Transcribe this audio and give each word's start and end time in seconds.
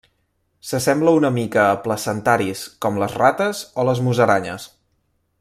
S'assembla 0.69 1.11
una 1.17 1.29
mica 1.35 1.59
a 1.65 1.75
placentaris 1.83 2.65
com 2.87 2.99
les 3.05 3.15
rates 3.21 3.63
o 3.83 3.87
les 3.91 4.03
musaranyes. 4.09 4.67